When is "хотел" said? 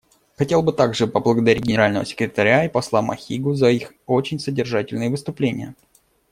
0.35-0.63